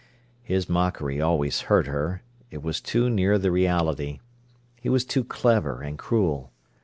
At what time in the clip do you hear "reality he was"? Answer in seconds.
3.51-5.05